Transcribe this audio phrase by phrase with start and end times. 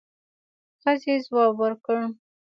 [0.81, 1.99] ښځې ځواب ورکړ.